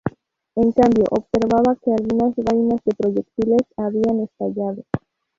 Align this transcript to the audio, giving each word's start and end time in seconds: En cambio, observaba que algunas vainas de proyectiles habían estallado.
En 0.55 0.71
cambio, 0.71 1.05
observaba 1.11 1.75
que 1.75 1.91
algunas 1.91 2.33
vainas 2.37 2.81
de 2.83 2.95
proyectiles 2.95 3.61
habían 3.77 4.21
estallado. 4.21 4.83